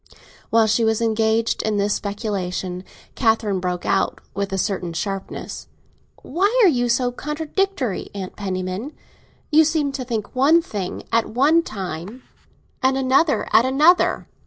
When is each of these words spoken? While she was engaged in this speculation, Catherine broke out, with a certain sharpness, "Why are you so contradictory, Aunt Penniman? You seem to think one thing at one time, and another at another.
While 0.49 0.65
she 0.65 0.83
was 0.83 0.99
engaged 0.99 1.61
in 1.61 1.77
this 1.77 1.93
speculation, 1.93 2.83
Catherine 3.13 3.59
broke 3.59 3.85
out, 3.85 4.19
with 4.33 4.51
a 4.51 4.57
certain 4.57 4.93
sharpness, 4.93 5.67
"Why 6.23 6.51
are 6.65 6.67
you 6.67 6.89
so 6.89 7.11
contradictory, 7.11 8.09
Aunt 8.15 8.35
Penniman? 8.35 8.93
You 9.51 9.63
seem 9.63 9.91
to 9.91 10.03
think 10.03 10.33
one 10.35 10.59
thing 10.59 11.03
at 11.11 11.27
one 11.27 11.61
time, 11.61 12.23
and 12.81 12.97
another 12.97 13.47
at 13.53 13.63
another. 13.63 14.27